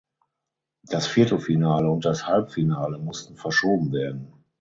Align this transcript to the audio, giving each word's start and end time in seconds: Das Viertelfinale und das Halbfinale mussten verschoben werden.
Das 0.81 1.05
Viertelfinale 1.05 1.87
und 1.87 2.05
das 2.05 2.25
Halbfinale 2.25 2.97
mussten 2.97 3.35
verschoben 3.37 3.91
werden. 3.93 4.33